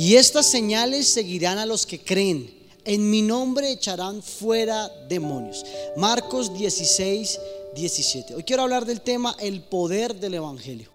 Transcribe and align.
Y 0.00 0.16
estas 0.16 0.50
señales 0.50 1.12
seguirán 1.12 1.58
a 1.58 1.66
los 1.66 1.84
que 1.84 2.00
creen. 2.00 2.50
En 2.86 3.10
mi 3.10 3.20
nombre 3.20 3.70
echarán 3.70 4.22
fuera 4.22 4.88
demonios. 5.10 5.62
Marcos 5.94 6.54
16, 6.54 7.38
17. 7.74 8.34
Hoy 8.34 8.42
quiero 8.42 8.62
hablar 8.62 8.86
del 8.86 9.02
tema 9.02 9.36
el 9.38 9.60
poder 9.60 10.14
del 10.14 10.32
Evangelio. 10.32 10.88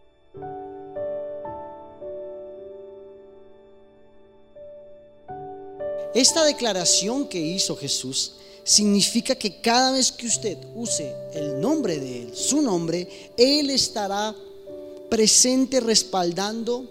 Esta 6.15 6.43
declaración 6.43 7.27
que 7.27 7.39
hizo 7.39 7.75
Jesús 7.75 8.31
significa 8.63 9.35
que 9.35 9.61
cada 9.61 9.91
vez 9.91 10.11
que 10.11 10.25
usted 10.25 10.57
use 10.73 11.15
el 11.35 11.61
nombre 11.61 11.99
de 11.99 12.23
Él, 12.23 12.35
su 12.35 12.59
nombre, 12.59 13.07
Él 13.37 13.69
estará 13.69 14.33
presente 15.11 15.79
respaldando 15.79 16.89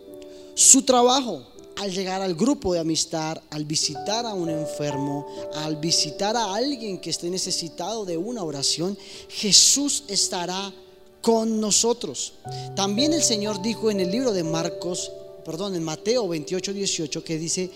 su 0.55 0.83
trabajo 0.83 1.54
al 1.77 1.91
llegar 1.91 2.23
al 2.23 2.35
grupo 2.35 2.73
de 2.73 2.81
amistad, 2.81 3.37
al 3.51 3.65
visitar 3.65 4.27
a 4.27 4.35
un 4.35 4.49
enfermo, 4.49 5.27
al 5.55 5.77
visitar 5.77 6.37
a 6.37 6.55
alguien 6.55 6.99
que 6.99 7.11
esté 7.11 7.29
necesitado 7.31 8.05
de 8.05 8.17
una 8.17 8.43
oración, 8.43 8.97
Jesús 9.29 10.05
estará 10.09 10.73
con 11.21 11.61
nosotros. 11.61 12.35
También 12.77 13.13
el 13.13 13.23
Señor 13.23 13.61
dijo 13.61 13.91
en 13.91 14.01
el 14.01 14.11
libro 14.11 14.33
de 14.33 14.45
Marcos, 14.45 15.11
perdón, 15.45 15.75
en 15.75 15.83
Mateo 15.83 16.29
28, 16.29 16.73
18, 16.73 17.25
que 17.25 17.39
dice, 17.39 17.71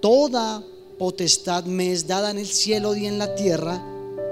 toda 0.00 0.62
potestad 0.98 1.64
me 1.64 1.92
es 1.92 2.06
dada 2.06 2.30
en 2.30 2.38
el 2.38 2.46
cielo 2.46 2.94
y 2.94 3.06
en 3.06 3.18
la 3.18 3.34
tierra. 3.34 3.82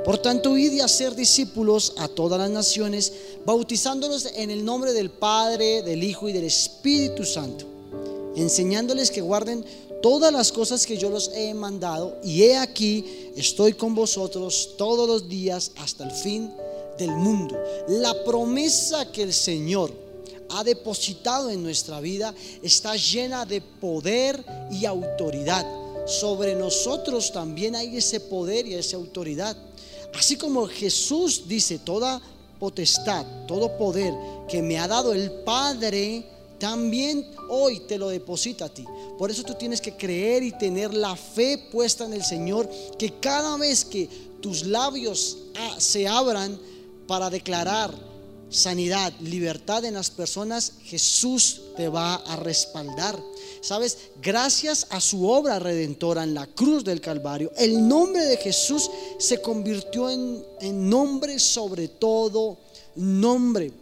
Por 0.04 0.18
tanto, 0.18 0.56
id 0.56 0.72
y 0.72 0.80
hacer 0.80 1.14
discípulos 1.14 1.94
a 1.98 2.08
todas 2.08 2.38
las 2.38 2.50
naciones, 2.50 3.12
bautizándolos 3.44 4.26
en 4.36 4.50
el 4.50 4.64
nombre 4.64 4.92
del 4.92 5.10
Padre, 5.10 5.82
del 5.82 6.04
Hijo 6.04 6.28
y 6.28 6.32
del 6.32 6.44
Espíritu 6.44 7.24
Santo 7.24 7.77
enseñándoles 8.36 9.10
que 9.10 9.20
guarden 9.20 9.64
todas 10.02 10.32
las 10.32 10.52
cosas 10.52 10.86
que 10.86 10.96
yo 10.96 11.10
los 11.10 11.30
he 11.34 11.52
mandado. 11.54 12.16
Y 12.22 12.44
he 12.44 12.56
aquí, 12.56 13.30
estoy 13.36 13.72
con 13.72 13.94
vosotros 13.94 14.74
todos 14.76 15.08
los 15.08 15.28
días 15.28 15.72
hasta 15.76 16.04
el 16.04 16.10
fin 16.10 16.52
del 16.98 17.10
mundo. 17.10 17.56
La 17.88 18.24
promesa 18.24 19.10
que 19.10 19.22
el 19.22 19.32
Señor 19.32 19.92
ha 20.50 20.64
depositado 20.64 21.50
en 21.50 21.62
nuestra 21.62 22.00
vida 22.00 22.34
está 22.62 22.96
llena 22.96 23.44
de 23.44 23.60
poder 23.60 24.44
y 24.70 24.86
autoridad. 24.86 25.66
Sobre 26.06 26.54
nosotros 26.54 27.32
también 27.32 27.76
hay 27.76 27.96
ese 27.96 28.20
poder 28.20 28.66
y 28.66 28.74
esa 28.74 28.96
autoridad. 28.96 29.56
Así 30.14 30.36
como 30.36 30.66
Jesús 30.66 31.44
dice, 31.46 31.78
toda 31.78 32.20
potestad, 32.58 33.26
todo 33.46 33.76
poder 33.76 34.14
que 34.48 34.62
me 34.62 34.78
ha 34.78 34.88
dado 34.88 35.12
el 35.12 35.30
Padre, 35.30 36.24
también 36.58 37.26
hoy 37.48 37.80
te 37.80 37.98
lo 37.98 38.08
deposita 38.08 38.66
a 38.66 38.68
ti. 38.68 38.84
Por 39.18 39.30
eso 39.30 39.42
tú 39.42 39.54
tienes 39.54 39.80
que 39.80 39.96
creer 39.96 40.42
y 40.42 40.52
tener 40.52 40.94
la 40.94 41.16
fe 41.16 41.58
puesta 41.70 42.04
en 42.04 42.12
el 42.12 42.24
Señor, 42.24 42.68
que 42.98 43.14
cada 43.20 43.56
vez 43.56 43.84
que 43.84 44.08
tus 44.40 44.64
labios 44.64 45.38
ah, 45.56 45.76
se 45.78 46.06
abran 46.06 46.58
para 47.06 47.30
declarar 47.30 47.94
sanidad, 48.50 49.12
libertad 49.20 49.84
en 49.84 49.94
las 49.94 50.10
personas, 50.10 50.74
Jesús 50.84 51.62
te 51.76 51.88
va 51.88 52.16
a 52.16 52.36
respaldar. 52.36 53.18
Sabes, 53.60 53.98
gracias 54.22 54.86
a 54.90 55.00
su 55.00 55.28
obra 55.28 55.58
redentora 55.58 56.22
en 56.22 56.34
la 56.34 56.46
cruz 56.46 56.84
del 56.84 57.00
Calvario, 57.00 57.52
el 57.56 57.86
nombre 57.86 58.24
de 58.24 58.36
Jesús 58.36 58.90
se 59.18 59.42
convirtió 59.42 60.08
en, 60.08 60.42
en 60.60 60.88
nombre 60.88 61.38
sobre 61.38 61.88
todo 61.88 62.58
nombre. 62.94 63.72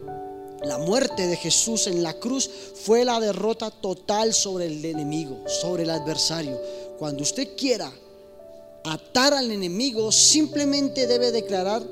La 0.63 0.77
muerte 0.77 1.27
de 1.27 1.37
Jesús 1.37 1.87
en 1.87 2.01
la 2.01 2.13
cruz 2.13 2.49
fue 2.83 3.05
la 3.05 3.19
derrota 3.19 3.69
total 3.69 4.33
sobre 4.33 4.65
el 4.65 4.83
enemigo, 4.83 5.43
sobre 5.47 5.83
el 5.83 5.89
adversario. 5.89 6.59
Cuando 6.97 7.23
usted 7.23 7.55
quiera 7.55 7.91
atar 8.83 9.33
al 9.33 9.51
enemigo, 9.51 10.11
simplemente 10.11 11.05
debe 11.05 11.31
declarar 11.31 11.83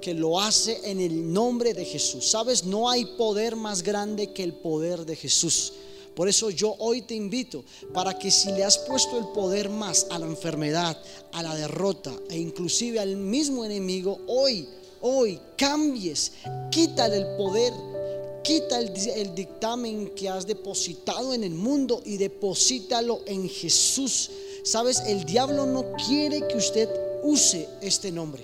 que 0.00 0.14
lo 0.14 0.40
hace 0.40 0.80
en 0.84 1.00
el 1.00 1.32
nombre 1.32 1.74
de 1.74 1.84
Jesús. 1.84 2.30
Sabes, 2.30 2.64
no 2.64 2.88
hay 2.88 3.04
poder 3.04 3.54
más 3.54 3.82
grande 3.82 4.32
que 4.32 4.42
el 4.42 4.54
poder 4.54 5.04
de 5.04 5.16
Jesús. 5.16 5.74
Por 6.14 6.28
eso 6.28 6.50
yo 6.50 6.74
hoy 6.78 7.02
te 7.02 7.14
invito 7.14 7.64
para 7.92 8.18
que 8.18 8.30
si 8.30 8.50
le 8.52 8.64
has 8.64 8.78
puesto 8.78 9.18
el 9.18 9.28
poder 9.28 9.68
más 9.68 10.06
a 10.10 10.18
la 10.18 10.26
enfermedad, 10.26 11.00
a 11.32 11.42
la 11.42 11.54
derrota 11.54 12.12
e 12.28 12.38
inclusive 12.38 12.98
al 12.98 13.16
mismo 13.16 13.64
enemigo, 13.64 14.18
hoy, 14.26 14.66
hoy 15.00 15.40
cambies, 15.56 16.32
quítale 16.70 17.16
el 17.16 17.36
poder 17.36 17.72
Quita 18.42 18.80
el, 18.80 19.34
dictamen 19.34 20.10
que 20.14 20.28
has 20.28 20.46
depositado 20.46 21.34
en 21.34 21.44
el 21.44 21.50
mundo 21.50 22.00
y 22.04 22.16
deposítalo 22.16 23.20
en 23.26 23.48
Jesús. 23.48 24.30
Sabes, 24.64 25.00
el 25.06 25.24
diablo 25.24 25.66
no 25.66 25.92
quiere 25.92 26.46
que 26.48 26.56
usted 26.56 26.88
use 27.22 27.68
este 27.82 28.10
nombre. 28.10 28.42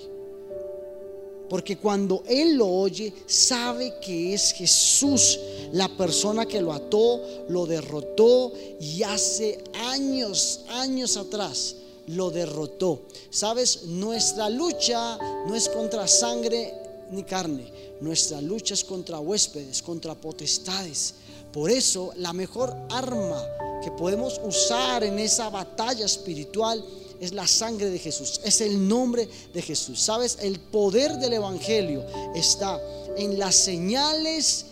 Porque 1.49 1.79
cuando 1.79 2.25
Él 2.27 2.57
lo 2.57 2.67
oye, 2.67 3.13
sabe 3.27 3.95
que 4.05 4.35
es 4.35 4.53
Jesús 4.53 5.39
la 5.73 5.89
persona 5.97 6.45
que 6.45 6.61
lo 6.61 6.73
ató, 6.73 7.21
lo 7.49 7.67
derrotó 7.67 8.53
y 8.79 9.03
hace 9.03 9.59
años, 9.75 10.61
años 10.69 11.17
atrás 11.17 11.77
lo 12.09 12.31
derrotó. 12.31 13.03
Sabes, 13.31 13.85
nuestra 13.85 14.49
lucha 14.49 15.19
no 15.47 15.55
es 15.55 15.69
contra 15.69 16.07
sangre 16.07 16.73
ni 17.11 17.23
carne. 17.23 17.73
Nuestra 18.01 18.41
lucha 18.41 18.75
es 18.75 18.85
contra 18.85 19.19
huéspedes, 19.19 19.83
contra 19.83 20.15
potestades. 20.15 21.15
Por 21.53 21.71
eso 21.71 22.13
la 22.17 22.33
mejor 22.33 22.77
arma 22.91 23.43
que 23.83 23.91
podemos 23.91 24.41
usar 24.45 25.05
en 25.05 25.19
esa 25.19 25.49
batalla 25.49 26.05
espiritual 26.05 26.85
es 27.21 27.33
la 27.33 27.47
sangre 27.47 27.89
de 27.89 27.99
Jesús, 27.99 28.41
es 28.45 28.61
el 28.61 28.87
nombre 28.87 29.29
de 29.55 29.63
Jesús. 29.63 30.01
¿Sabes? 30.01 30.39
El 30.41 30.61
poder 30.61 31.17
del 31.19 31.33
Evangelio 31.35 32.05
está 32.35 32.81
en 33.17 33.39
las 33.39 33.55
señales 33.57 34.67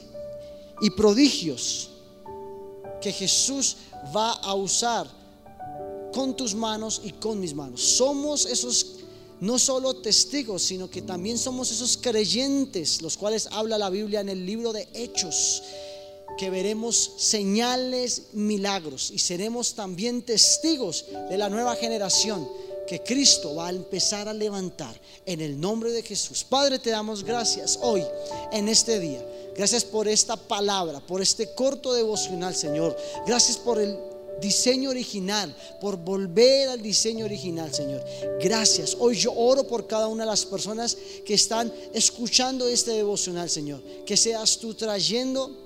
y 0.83 0.91
prodigios 0.91 1.91
que 3.01 3.13
Jesús 3.13 3.77
va 4.15 4.33
a 4.33 4.55
usar 4.55 5.07
con 6.15 6.37
tus 6.37 6.55
manos 6.55 7.01
y 7.05 7.11
con 7.11 7.41
mis 7.41 7.55
manos. 7.55 7.83
Somos 7.83 8.47
esos 8.47 9.01
no 9.41 9.59
solo 9.59 9.97
testigos, 9.97 10.63
sino 10.63 10.89
que 10.89 11.03
también 11.03 11.37
somos 11.37 11.73
esos 11.73 11.97
creyentes, 11.97 13.03
los 13.03 13.17
cuales 13.17 13.49
habla 13.51 13.77
la 13.77 13.91
Biblia 13.91 14.21
en 14.21 14.29
el 14.29 14.47
libro 14.47 14.73
de 14.73 14.89
Hechos, 14.95 15.63
que 16.39 16.51
veremos 16.51 17.13
señales, 17.17 18.29
milagros 18.33 19.11
y 19.11 19.19
seremos 19.19 19.75
también 19.75 20.23
testigos 20.23 21.05
de 21.29 21.37
la 21.37 21.49
nueva 21.49 21.75
generación 21.77 22.49
que 22.87 23.03
Cristo 23.03 23.55
va 23.57 23.69
a 23.69 23.71
empezar 23.71 24.29
a 24.29 24.33
levantar 24.33 24.99
en 25.27 25.41
el 25.41 25.61
nombre 25.61 25.91
de 25.91 26.03
Jesús. 26.03 26.45
Padre, 26.45 26.79
te 26.79 26.91
damos 26.91 27.25
gracias 27.25 27.79
hoy, 27.83 28.05
en 28.53 28.69
este 28.69 29.01
día. 29.01 29.25
Gracias 29.57 29.85
por 29.85 30.07
esta 30.07 30.37
palabra, 30.37 31.01
por 31.01 31.23
este 31.23 31.55
corto 31.55 31.93
devocional, 31.93 32.55
Señor. 32.55 32.97
Gracias 33.27 33.57
por 33.57 33.81
el 33.81 34.14
diseño 34.41 34.91
original, 34.91 35.55
por 35.81 35.97
volver 35.97 36.69
al 36.69 36.83
diseño 36.83 37.25
original, 37.25 37.73
Señor. 37.73 38.05
Gracias. 38.41 38.97
Hoy 38.99 39.17
yo 39.17 39.33
oro 39.33 39.67
por 39.67 39.87
cada 39.87 40.09
una 40.09 40.25
de 40.25 40.31
las 40.31 40.45
personas 40.45 40.97
que 41.25 41.35
están 41.35 41.73
escuchando 41.93 42.69
este 42.69 42.93
devocional, 42.93 43.49
Señor. 43.49 43.83
Que 44.05 44.17
seas 44.17 44.59
tú 44.59 44.75
trayendo 44.75 45.64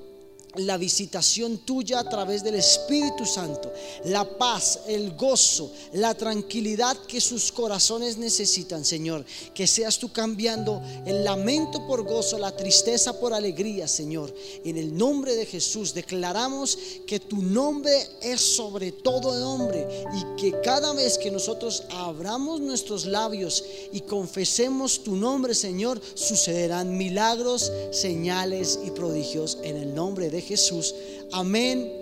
la 0.57 0.77
visitación 0.77 1.59
tuya 1.59 2.01
a 2.01 2.09
través 2.09 2.43
del 2.43 2.57
Espíritu 2.57 3.25
Santo, 3.27 3.73
la 4.05 4.25
paz, 4.39 4.81
el 4.87 5.15
gozo, 5.15 5.71
la 5.93 6.15
tranquilidad 6.15 6.97
que 7.07 7.21
sus 7.21 7.53
corazones 7.53 8.17
necesitan, 8.17 8.85
Señor. 8.85 9.25
Que 9.55 9.67
seas 9.67 9.99
tú 9.99 10.13
cambiando 10.13 10.83
el 11.07 11.25
lamento 11.25 11.87
por 11.87 12.05
gozo, 12.05 12.39
la 12.39 12.57
tristeza 12.57 13.19
por 13.21 13.35
alegría, 13.35 13.87
Señor. 13.87 14.35
En 14.65 14.77
el 14.77 14.97
nombre 14.97 15.35
de 15.35 15.47
Jesús 15.47 15.95
declaramos 15.95 16.79
que 17.07 17.21
tu 17.21 17.43
nombre 17.43 17.93
es 18.23 18.41
sobre 18.41 18.93
todo 18.93 19.39
nombre 19.39 19.87
y 20.15 20.41
que 20.41 20.61
cada 20.61 20.93
vez 20.93 21.19
que 21.19 21.31
nosotros 21.31 21.85
abramos 21.91 22.61
nuestros 22.61 23.07
labios 23.07 23.65
y 23.93 24.01
confesemos 24.01 25.03
tu 25.03 25.17
nombre, 25.17 25.55
Señor, 25.55 26.01
sucederán 26.15 26.97
milagros, 26.97 27.71
señales 27.91 28.79
y 28.85 28.91
prodigios 28.91 29.59
en 29.63 29.77
el 29.77 29.95
nombre 29.95 30.31
de 30.31 30.43
Jesús. 30.49 30.95
Amén 31.31 31.93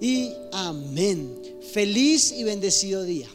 y 0.00 0.32
amén. 0.52 1.58
Feliz 1.72 2.32
y 2.32 2.42
bendecido 2.44 3.04
día. 3.04 3.28